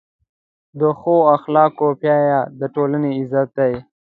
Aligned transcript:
د 0.79 0.81
ښو 0.99 1.15
اخلاقو 1.35 1.87
پایله 2.01 2.39
د 2.59 2.61
ټولنې 2.75 3.09
عزت 3.19 3.49
ده. 3.57 3.69